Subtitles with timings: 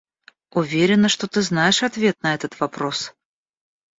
[0.55, 3.13] Уверена, что ты знаешь ответ на этот вопрос.